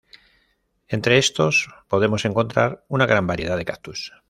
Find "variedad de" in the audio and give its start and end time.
3.27-3.65